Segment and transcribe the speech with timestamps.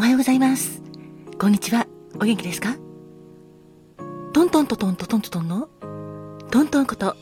[0.00, 0.80] おはようございます。
[1.38, 1.86] こんにちは。
[2.18, 2.74] お元気ですか？
[4.32, 5.68] トントントントントントンの？
[6.50, 7.16] トントンこと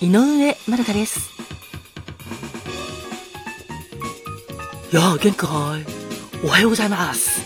[0.00, 1.32] 井上まるかです。
[4.92, 5.48] やあ、元気か
[5.80, 6.46] い？
[6.46, 7.40] おはようございます。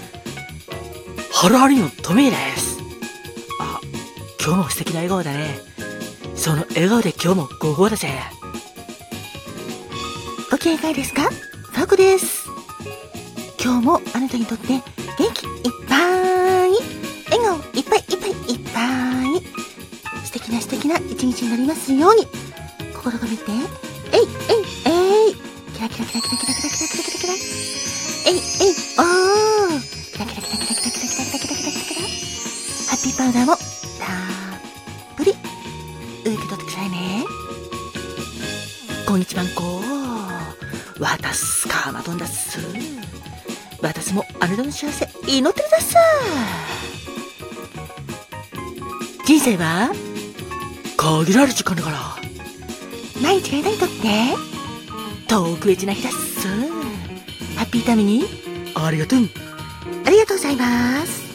[1.32, 2.78] ハルハリのトミーです。
[3.58, 3.80] あ、
[4.44, 5.58] 今日も素敵な笑顔だね。
[6.34, 8.10] その笑顔で今日も午後だぜ。
[10.50, 11.30] ごかがですか？
[11.30, 12.35] ファーコです。
[13.66, 14.80] 今日もあなたにとって元
[15.34, 15.96] 気いっぱ
[16.66, 18.78] い、笑顔いっぱいいっぱいいっぱ
[19.26, 19.42] い、
[20.24, 22.28] 素敵な素敵な一日になりますように、
[22.94, 25.34] 心が見て、えいえいえい。
[25.74, 27.32] キラキラキラキラキラキラキラキラキラキラ
[28.26, 29.82] えいえいおー。
[30.12, 32.06] キラキラキラキラキラキラキラキラキラキラキラキラ。
[32.86, 33.66] ハッピーパウダーもたっ
[35.16, 35.32] ぷり。
[35.32, 37.24] 受け取ってくださいね。
[39.08, 39.82] こんにちはんこ
[41.00, 42.60] わたすかまどんだっす。
[43.86, 45.98] 私もあなたの幸せ祈ってるださ
[49.24, 49.90] 人生は
[50.96, 51.98] 限られる時間だから。
[53.20, 53.96] 毎日が間にとって。
[55.28, 56.48] 特別な日だっす。
[57.56, 58.24] ハッピータイムに。
[58.74, 59.18] ありがとう。
[60.04, 61.26] ありがとうございます。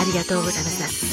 [0.00, 1.11] ありがとうございます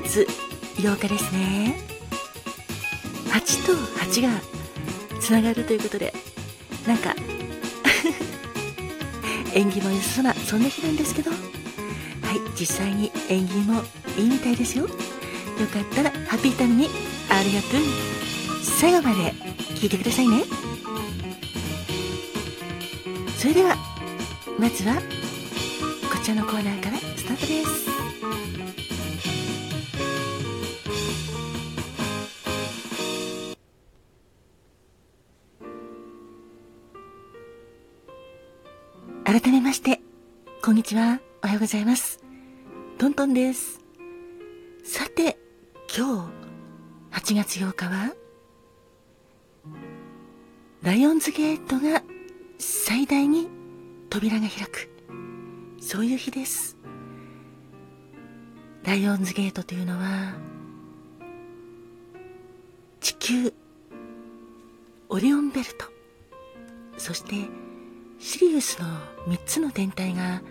[0.00, 0.26] 月
[0.76, 1.78] 8日ですね。
[3.30, 3.72] 8と
[4.04, 4.28] 8が
[5.20, 6.12] つながるということで
[6.86, 7.14] なんか
[9.54, 11.30] 縁起も良さそうなそんな日なんですけど。
[11.30, 13.84] はい実際に縁起も
[14.18, 14.84] いいみたいですよ。
[14.86, 14.90] よ
[15.72, 16.88] かったらハッピータイムに
[17.28, 17.80] ありがとう。
[18.62, 19.32] 最後まで
[19.76, 20.44] 聞いてくださいね。
[23.38, 23.76] それでは
[24.58, 27.86] まずはこちらのコーナーからスタートです。
[39.24, 40.00] 改めまして
[40.62, 41.20] こんにちは。
[41.42, 42.20] おはようございます。
[42.98, 43.80] トントンです。
[44.84, 45.36] さて
[45.96, 46.28] 今
[47.12, 48.14] 日8月8日は
[50.82, 52.02] ライオンズゲートが
[52.58, 53.48] 最大に
[54.10, 54.90] 扉が開く。
[55.80, 56.76] そういう日です。
[58.84, 60.34] ライオンズゲートというのは
[63.06, 63.54] 地球
[65.08, 65.86] オリオンベルト。
[66.98, 67.36] そして
[68.18, 68.88] シリウスの
[69.28, 70.42] 3つの天体が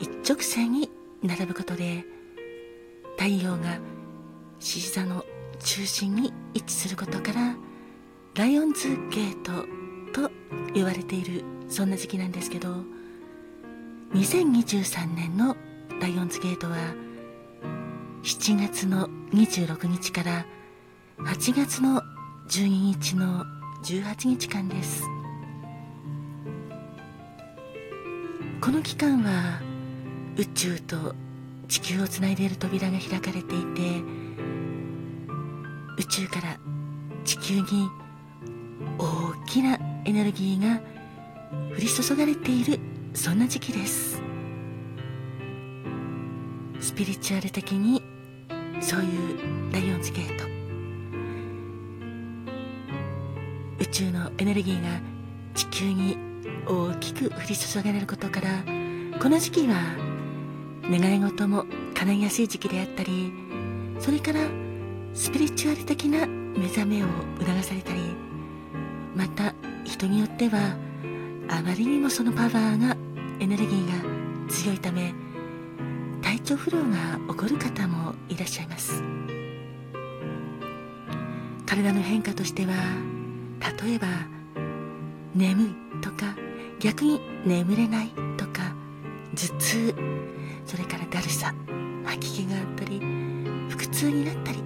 [0.00, 0.88] 一直線に
[1.22, 2.06] 並ぶことで
[3.18, 3.78] 太陽が
[4.58, 5.22] 獅子座の
[5.58, 7.54] 中心に位置することから
[8.36, 9.66] ライオンズゲート
[10.18, 10.30] と
[10.72, 12.68] 言われているそんな時期なんですけど
[14.14, 15.58] 2023年の
[16.00, 16.76] ライオンズゲートは
[18.22, 20.46] 7月の26日から
[21.20, 22.00] 8月の
[22.48, 23.44] 12日の
[23.82, 25.02] 18日間です。
[28.60, 29.60] この期間は
[30.36, 31.16] 宇宙と
[31.66, 34.02] 地球をつないでいる扉が開かれていて
[35.98, 36.56] 宇宙から
[37.24, 37.90] 地球に
[38.96, 40.80] 大きなエネルギーが
[41.76, 42.78] 降り注がれている
[43.12, 44.22] そんな時期です。
[46.78, 48.02] スピリチュアル的に
[48.80, 50.57] そういうライオンズゲート。
[53.90, 55.00] 宙のエネルギーが
[55.54, 56.16] 地球に
[56.66, 58.48] 大きく降り注がれることから
[59.20, 59.76] この時期は
[60.84, 63.32] 願い事も叶いやすい時期であったり
[63.98, 64.40] それから
[65.14, 67.06] スピリチュアル的な目覚めを
[67.40, 68.00] 促されたり
[69.14, 69.54] また
[69.84, 70.76] 人によっては
[71.48, 72.96] あまりにもそのパワーが
[73.40, 75.14] エネルギーが強いため
[76.22, 79.02] 体調不良が起こる方もいらっしゃいます。
[81.68, 82.72] 体の変化としては
[83.82, 84.08] 例えば
[85.34, 86.34] 眠いとか
[86.80, 88.74] 逆に眠れないとか
[89.34, 89.94] 頭痛
[90.64, 91.54] それからだるさ
[92.04, 93.00] 吐き気があったり
[93.70, 94.62] 腹痛になったり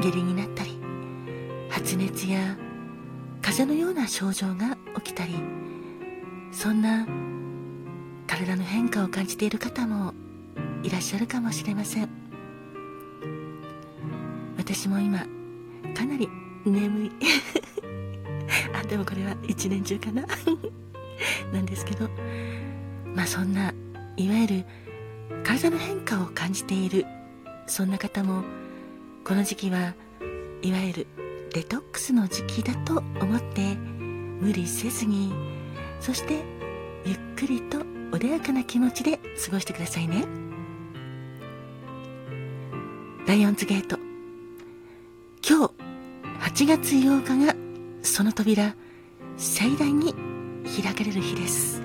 [0.00, 0.78] 下痢になったり
[1.68, 2.56] 発熱や
[3.42, 5.34] 風邪のような症状が起きたり
[6.52, 7.06] そんな
[8.26, 10.14] 体の変化を感じている方も
[10.82, 12.08] いらっしゃるかもしれません。
[14.56, 15.18] 私も今
[15.94, 16.28] かなり
[16.64, 17.12] 眠い。
[18.90, 20.24] でもこれは一年中かな。
[21.52, 22.08] なんですけど
[23.14, 23.72] まあそんな
[24.16, 24.64] いわゆる
[25.44, 27.06] 体の変化を感じている
[27.66, 28.42] そんな方も
[29.24, 29.94] この時期は
[30.62, 31.06] いわゆる
[31.52, 35.32] デトックスの時期だと思って無理せずに
[36.00, 36.42] そして
[37.04, 40.24] ゆっくりと穏やかな気持ちで過ごしてくださいね。
[43.26, 43.98] ライオンズゲート。
[45.48, 45.74] 今日
[46.40, 47.69] 8月8日が
[48.02, 48.74] その扉
[49.36, 50.14] 盛大に
[50.82, 51.80] 開かれる日です。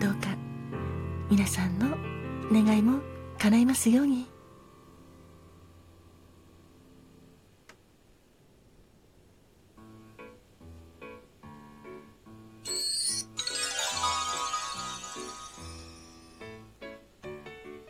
[0.00, 0.28] どうか
[1.30, 1.96] 皆さんの
[2.50, 3.00] 願いも
[3.38, 4.26] 叶いますように。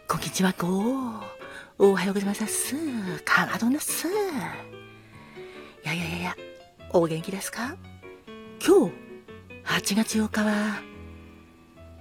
[0.07, 0.69] こんにちはご
[1.79, 2.75] おはようございます。
[3.25, 4.11] かまどんですい
[5.85, 6.37] やいやいや
[6.95, 7.77] お元気ですか？
[8.67, 8.93] 今日
[9.65, 10.81] 8月8日は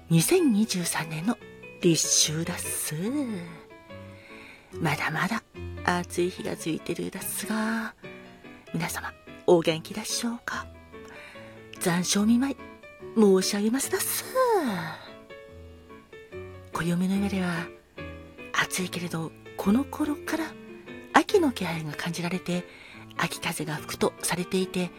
[0.09, 1.37] 2023年の
[1.81, 2.95] 立秋だっす。
[4.79, 5.43] まだまだ
[5.83, 7.95] 暑い日が続いてるですが
[8.73, 9.11] 皆様
[9.45, 10.65] お元気でしょうか？
[11.81, 12.57] 残暑見舞い
[13.17, 14.23] 申し上げますだっす。
[16.71, 17.67] 暦の上では
[18.53, 20.45] 暑いけれどこの頃から
[21.13, 22.63] 秋の気配が感じられて
[23.15, 24.91] 秋風が吹くとされていて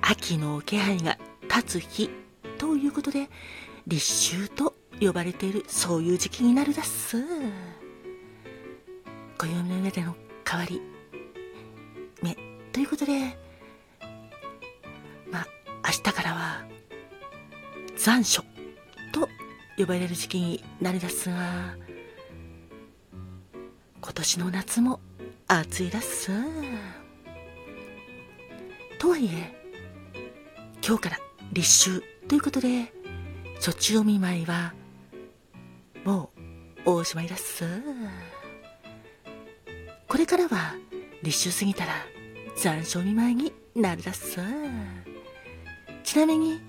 [0.00, 2.10] 秋の気配が立つ日
[2.58, 3.28] ということで
[3.86, 7.24] 立秋と呼ばれているそういう時期になるだっす。
[9.38, 10.14] 暦の上での
[10.46, 10.82] 変わり
[12.22, 12.36] 目
[12.72, 13.36] ということで
[15.30, 15.46] まあ
[15.86, 16.64] 明日からは
[17.96, 18.42] 残暑
[19.12, 19.28] と
[19.78, 21.74] 呼ばれる時期になるだっすが
[24.02, 25.00] 今年の夏も
[25.48, 26.30] 暑いだっす。
[29.00, 29.50] とはいえ
[30.86, 31.18] 今日から
[31.54, 32.92] 立秋ということで
[33.58, 34.74] そっちお見舞いは
[36.04, 36.30] も
[36.84, 37.64] うおしまいだっす。
[40.06, 40.74] これからは
[41.22, 41.92] 立秋過ぎたら
[42.56, 44.38] 残暑見舞いになるだっす。
[46.04, 46.60] ちなみに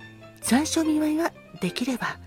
[0.41, 2.17] 残暑見舞いはできれば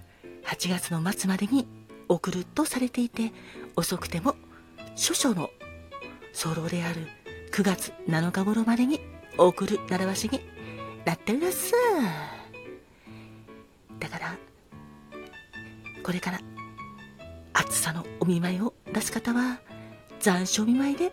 [0.44, 1.66] 8月の末までに
[2.10, 3.32] 送るとされていて
[3.74, 4.36] 遅くても
[4.96, 5.48] 諸々の
[6.34, 7.06] 早漏である
[7.52, 9.00] 9月7日頃までに
[9.36, 10.40] 送る習わしに
[11.04, 11.72] なってるだっす。
[13.98, 14.36] だから
[16.02, 16.40] これから
[17.52, 19.60] 暑さのお見舞いを出す方は
[20.20, 21.12] 残暑見舞いで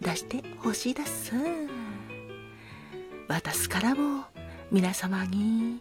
[0.00, 1.32] 出してほしいです。
[3.28, 4.24] 私からも
[4.70, 5.80] 皆様に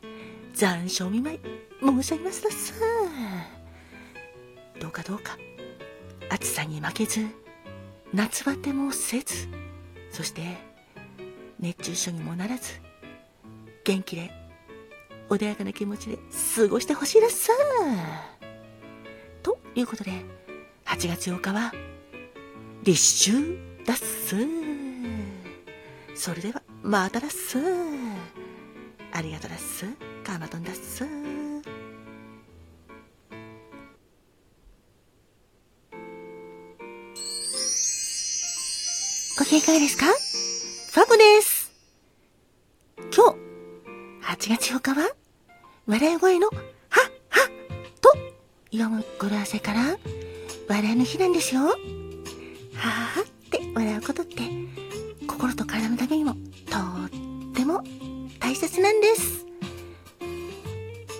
[0.54, 1.40] 残暑見舞い
[1.82, 2.74] 申し上げますです。
[4.80, 5.38] どうかどうか
[6.30, 7.26] 暑さに負けず
[8.14, 9.48] 夏バテもせず
[10.12, 10.67] そして
[11.60, 12.74] 熱中症にもならず
[13.84, 14.32] 元気で
[15.30, 16.18] 穏やかな気持ちで
[16.56, 17.50] 過ごしてほしいです。
[19.44, 20.12] ということで
[20.86, 21.74] 8月8日は
[22.84, 24.36] 立秋だっす。
[26.16, 27.58] それではまただっす。
[29.12, 29.86] ありがとうだっす。
[30.24, 31.06] カマトンだっす。
[39.38, 40.06] ご機嫌いかがですか？
[40.98, 41.72] ファブです。
[43.16, 45.12] 今日8月8日は
[45.86, 46.54] 笑い声のは
[47.30, 47.50] は
[48.02, 48.10] と
[48.72, 49.96] 読む語呂合わせから
[50.68, 51.66] 笑いの日なんですよ。
[51.66, 54.42] はーって笑うことって
[55.28, 57.84] 心と体のためにもとっても
[58.40, 59.46] 大切なんです。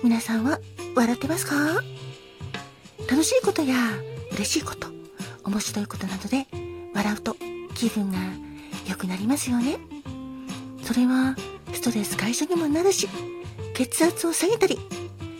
[0.02, 0.58] 皆さんは
[0.96, 1.54] 笑ってますか？
[3.08, 3.76] 楽しいことや
[4.32, 4.88] 嬉しいこと
[5.44, 6.48] 面白いことなどで
[6.94, 7.36] 笑うと
[7.76, 8.18] 気分が
[8.88, 9.78] 良くなりますよね。
[10.82, 11.36] それは
[11.72, 13.08] ストレス解消にもなるし
[13.74, 14.78] 血圧を下げたり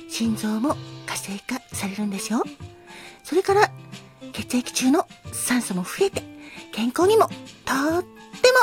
[0.08, 0.76] 心臓も
[1.06, 2.42] 活性化されるんですよ。
[3.24, 3.70] それから
[4.32, 6.22] 血液中の酸素も増えて
[6.72, 8.60] 健康にもとっても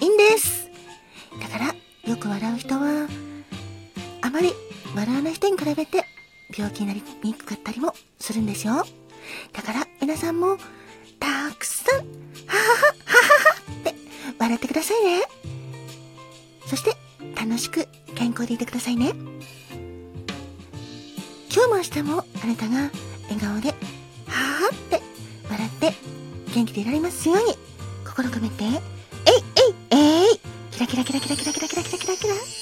[0.00, 0.68] いいんです。
[1.40, 1.74] だから
[2.10, 3.08] よく笑う人は
[4.22, 4.52] あまり
[4.94, 6.04] 笑わない人に比べて
[6.56, 8.84] 病気になりにくかったりもするんですよ。
[9.52, 10.56] だから皆さんも
[11.18, 12.06] たくさんはは
[13.04, 13.05] は
[14.38, 15.22] 笑ってくださいね。
[16.66, 16.96] そして
[17.38, 19.12] 楽しく健康でいてくださいね。
[21.54, 22.90] 今日も明日もあなたが
[23.28, 25.00] 笑顔ではーって
[25.48, 25.94] 笑って
[26.54, 27.56] 元気でいられますように
[28.04, 28.64] 心込めて。
[28.64, 28.72] えい
[29.90, 30.40] えいえい。
[30.70, 32.55] キラキラキラキラキラキラキラキラキラキラ。